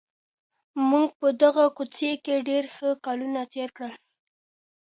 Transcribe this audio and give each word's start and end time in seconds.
موږ 0.89 1.07
په 1.19 1.27
دغه 1.41 1.65
کوڅې 1.77 2.11
کي 2.23 2.33
ډېر 2.49 2.63
ښه 2.75 2.89
کلونه 3.05 3.41
تېر 3.53 3.69
کړل. 3.77 3.93